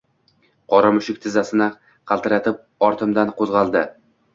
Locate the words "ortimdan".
2.93-3.41